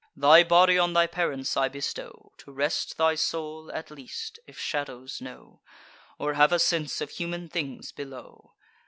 [0.15, 5.21] Thy body on thy parents I bestow, To rest thy soul, at least, if shadows
[5.21, 5.61] know,
[6.17, 8.55] Or have a sense of human things below.